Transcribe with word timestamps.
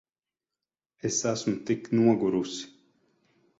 Es 1.09 1.19
esmu 1.33 1.55
tik 1.65 1.83
nogurusi. 1.95 2.63